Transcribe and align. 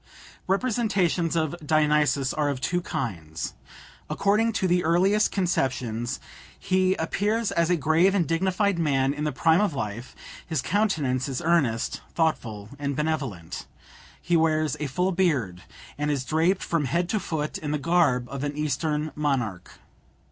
Representations 0.47 1.35
of 1.35 1.53
Dionysus 1.63 2.33
are 2.33 2.49
of 2.49 2.59
two 2.59 2.81
kinds. 2.81 3.53
According 4.09 4.51
to 4.53 4.67
the 4.67 4.83
earliest 4.83 5.31
conceptions, 5.31 6.19
he 6.57 6.95
appears 6.95 7.51
as 7.51 7.69
a 7.69 7.75
grave 7.75 8.15
and 8.15 8.27
dignified 8.27 8.79
man 8.79 9.13
in 9.13 9.25
the 9.25 9.31
prime 9.31 9.61
of 9.61 9.75
life; 9.75 10.15
his 10.43 10.63
countenance 10.63 11.29
is 11.29 11.39
earnest, 11.39 12.01
thoughtful, 12.15 12.69
and 12.79 12.95
benevolent; 12.95 13.67
he 14.19 14.35
wears 14.35 14.75
a 14.79 14.87
full 14.87 15.11
beard, 15.11 15.61
and 15.99 16.09
is 16.09 16.25
draped 16.25 16.63
from 16.63 16.85
head 16.85 17.07
to 17.09 17.19
foot 17.19 17.59
in 17.59 17.69
the 17.69 17.77
garb 17.77 18.27
of 18.27 18.43
an 18.43 18.57
Eastern 18.57 19.11
monarch. 19.13 19.69